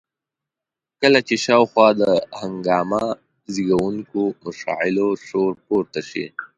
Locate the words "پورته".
5.67-6.01